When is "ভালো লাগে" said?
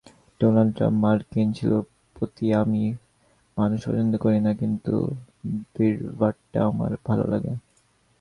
7.07-7.53